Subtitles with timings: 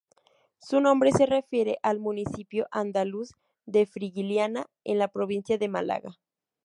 [0.57, 3.33] Su nombre se refiere al municipio andaluz
[3.67, 6.17] de Frigiliana, en la provincia de Málaga.